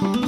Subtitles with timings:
[0.00, 0.27] Thank you.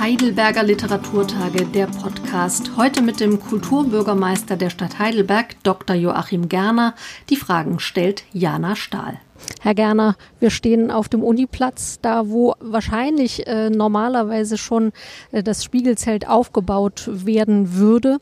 [0.00, 2.76] Heidelberger Literaturtage, der Podcast.
[2.76, 5.96] Heute mit dem Kulturbürgermeister der Stadt Heidelberg, Dr.
[5.96, 6.94] Joachim Gerner.
[7.30, 9.18] Die Fragen stellt Jana Stahl.
[9.60, 14.92] Herr Gerner, wir stehen auf dem Uniplatz, da wo wahrscheinlich äh, normalerweise schon
[15.32, 18.18] äh, das Spiegelzelt aufgebaut werden würde.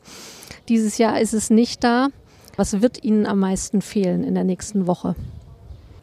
[0.69, 2.07] Dieses Jahr ist es nicht da.
[2.55, 5.15] Was wird Ihnen am meisten fehlen in der nächsten Woche?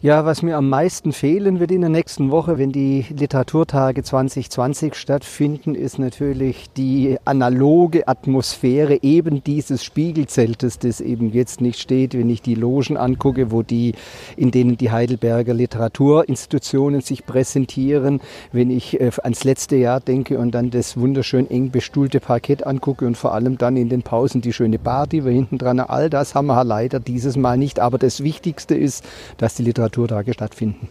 [0.04, 4.96] Ja, was mir am meisten fehlen wird in der nächsten Woche, wenn die Literaturtage 2020
[4.96, 12.28] stattfinden, ist natürlich die analoge Atmosphäre eben dieses Spiegelzeltes, das eben jetzt nicht steht, wenn
[12.28, 13.94] ich die Logen angucke, wo die,
[14.36, 18.20] in denen die Heidelberger Literaturinstitutionen sich präsentieren,
[18.52, 23.06] wenn ich äh, ans letzte Jahr denke und dann das wunderschön eng bestuhlte Parkett angucke
[23.06, 26.10] und vor allem dann in den Pausen die schöne Bar, die wir hinten dran, all
[26.10, 27.80] das haben wir leider dieses Mal nicht.
[27.80, 29.02] Aber das Wichtigste ist,
[29.38, 30.88] dass die Literatur Literaturtage stattfinden.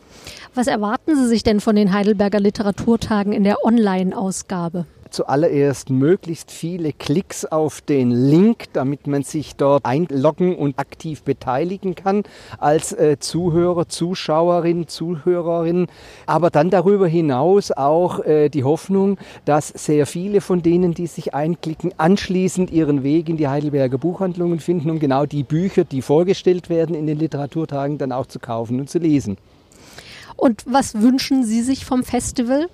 [0.56, 4.86] Was erwarten Sie sich denn von den Heidelberger Literaturtagen in der Online-Ausgabe?
[5.14, 11.95] Zuallererst möglichst viele Klicks auf den Link, damit man sich dort einloggen und aktiv beteiligen
[11.95, 12.23] kann
[12.58, 15.88] als äh, Zuhörer, Zuschauerin, Zuhörerin.
[16.25, 21.34] Aber dann darüber hinaus auch äh, die Hoffnung, dass sehr viele von denen, die sich
[21.34, 26.69] einklicken, anschließend ihren Weg in die Heidelberger Buchhandlungen finden, um genau die Bücher, die vorgestellt
[26.69, 29.38] werden in den Literaturtagen, dann auch zu kaufen und zu lesen.
[30.36, 32.67] Und was wünschen Sie sich vom Festival?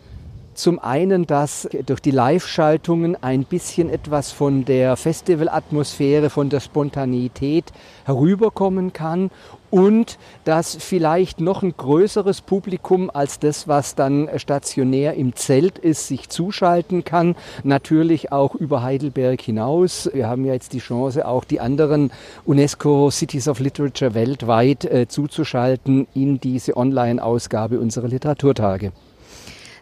[0.59, 7.71] Zum einen, dass durch die Live-Schaltungen ein bisschen etwas von der Festivalatmosphäre, von der Spontaneität
[8.03, 9.31] herüberkommen kann
[9.69, 16.09] und dass vielleicht noch ein größeres Publikum als das, was dann stationär im Zelt ist,
[16.09, 17.37] sich zuschalten kann.
[17.63, 20.09] Natürlich auch über Heidelberg hinaus.
[20.11, 22.11] Wir haben ja jetzt die Chance, auch die anderen
[22.45, 28.91] UNESCO Cities of Literature weltweit äh, zuzuschalten in diese Online-Ausgabe unserer Literaturtage.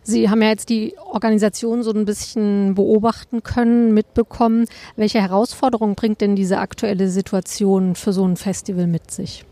[0.07, 4.65] Sie haben ja jetzt die Organisation so ein bisschen beobachten können, mitbekommen.
[4.95, 9.43] Welche Herausforderungen bringt denn diese aktuelle Situation für so ein Festival mit sich?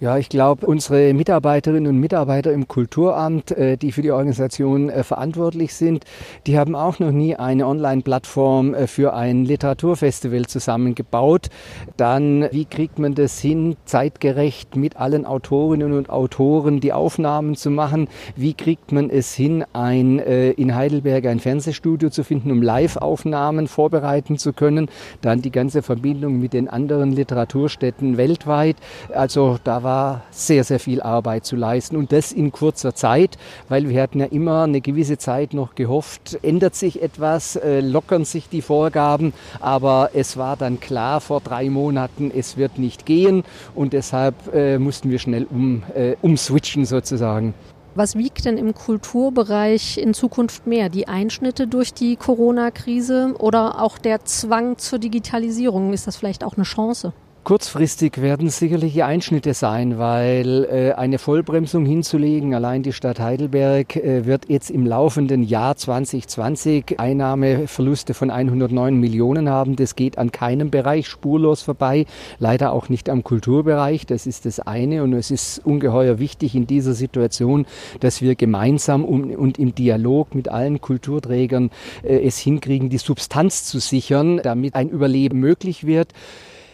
[0.00, 5.02] Ja, ich glaube, unsere Mitarbeiterinnen und Mitarbeiter im Kulturamt, äh, die für die Organisation äh,
[5.02, 6.04] verantwortlich sind,
[6.46, 11.48] die haben auch noch nie eine Online-Plattform äh, für ein Literaturfestival zusammengebaut.
[11.96, 17.72] Dann, wie kriegt man das hin, zeitgerecht mit allen Autorinnen und Autoren die Aufnahmen zu
[17.72, 18.06] machen?
[18.36, 24.38] Wie kriegt man es hin, ein, in Heidelberg ein Fernsehstudio zu finden, um Live-Aufnahmen vorbereiten
[24.38, 24.88] zu können?
[25.22, 28.76] Dann die ganze Verbindung mit den anderen Literaturstätten weltweit.
[29.12, 33.38] Also da war war sehr, sehr viel Arbeit zu leisten und das in kurzer Zeit,
[33.70, 38.26] weil wir hatten ja immer eine gewisse Zeit noch gehofft, ändert sich etwas, äh, lockern
[38.26, 43.44] sich die Vorgaben, aber es war dann klar vor drei Monaten, es wird nicht gehen
[43.74, 47.54] und deshalb äh, mussten wir schnell um, äh, umswitchen sozusagen.
[47.94, 50.90] Was wiegt denn im Kulturbereich in Zukunft mehr?
[50.90, 55.94] Die Einschnitte durch die Corona-Krise oder auch der Zwang zur Digitalisierung?
[55.94, 57.14] Ist das vielleicht auch eine Chance?
[57.48, 64.26] Kurzfristig werden sicherlich Einschnitte sein, weil äh, eine Vollbremsung hinzulegen, allein die Stadt Heidelberg äh,
[64.26, 69.76] wird jetzt im laufenden Jahr 2020 Einnahmeverluste von 109 Millionen haben.
[69.76, 72.04] Das geht an keinem Bereich spurlos vorbei,
[72.38, 74.04] leider auch nicht am Kulturbereich.
[74.04, 77.64] Das ist das eine und es ist ungeheuer wichtig in dieser Situation,
[78.00, 81.70] dass wir gemeinsam um, und im Dialog mit allen Kulturträgern
[82.02, 86.12] äh, es hinkriegen, die Substanz zu sichern, damit ein Überleben möglich wird.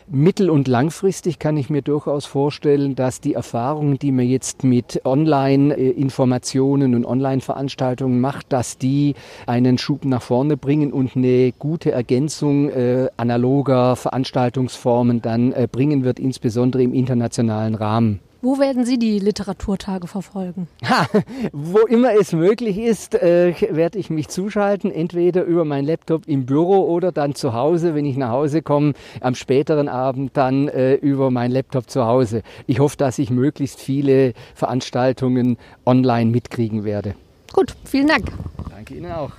[0.07, 5.01] Mittel- und langfristig kann ich mir durchaus vorstellen, dass die Erfahrungen, die man jetzt mit
[5.05, 9.15] Online-Informationen und Online-Veranstaltungen macht, dass die
[9.47, 16.05] einen Schub nach vorne bringen und eine gute Ergänzung äh, analoger Veranstaltungsformen dann äh, bringen
[16.05, 18.21] wird, insbesondere im internationalen Rahmen.
[18.44, 20.69] Wo werden Sie die Literaturtage verfolgen?
[20.87, 21.06] Ha,
[21.53, 26.44] wo immer es möglich ist, äh, werde ich mich zuschalten, entweder über meinen Laptop im
[26.44, 28.93] Büro oder dann zu Hause, wenn ich nach Hause komme,
[29.23, 32.43] am späteren Abend dann äh, über meinen Laptop zu Hause.
[32.67, 35.56] Ich hoffe, dass ich möglichst viele Veranstaltungen
[35.87, 37.14] online mitkriegen werde.
[37.55, 38.31] Gut, vielen Dank.
[38.69, 39.32] Danke Ihnen auch.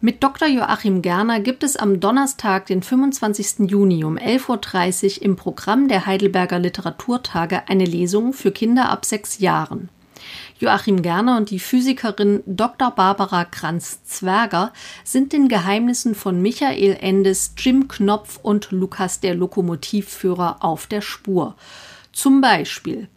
[0.00, 0.46] Mit Dr.
[0.46, 3.68] Joachim Gerner gibt es am Donnerstag, den 25.
[3.68, 9.40] Juni um 11.30 Uhr im Programm der Heidelberger Literaturtage eine Lesung für Kinder ab sechs
[9.40, 9.88] Jahren.
[10.60, 12.92] Joachim Gerner und die Physikerin Dr.
[12.92, 14.72] Barbara Kranz-Zwerger
[15.02, 21.56] sind den Geheimnissen von Michael Endes, Jim Knopf und Lukas der Lokomotivführer auf der Spur.
[22.12, 23.08] Zum Beispiel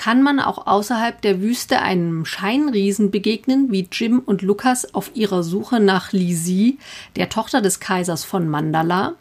[0.00, 5.42] Kann man auch außerhalb der Wüste einem Scheinriesen begegnen, wie Jim und Lukas auf ihrer
[5.42, 6.78] Suche nach Lisi,
[7.16, 9.12] der Tochter des Kaisers von Mandala?